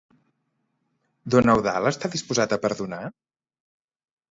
Don 1.35 1.51
Eudald 1.55 1.91
està 1.91 2.11
disposat 2.15 2.59
a 2.59 2.61
perdonar? 2.67 3.03